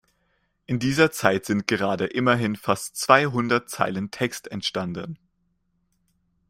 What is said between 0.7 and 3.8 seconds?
dieser Zeit sind gerade immerhin fast zweihundert